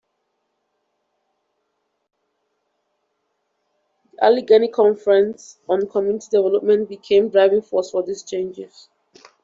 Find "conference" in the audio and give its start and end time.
4.69-5.59